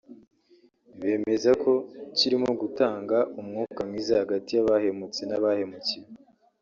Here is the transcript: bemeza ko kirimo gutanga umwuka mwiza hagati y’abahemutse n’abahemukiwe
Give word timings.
bemeza 1.01 1.51
ko 1.63 1.73
kirimo 2.17 2.49
gutanga 2.61 3.17
umwuka 3.39 3.79
mwiza 3.89 4.13
hagati 4.21 4.49
y’abahemutse 4.53 5.21
n’abahemukiwe 5.25 6.09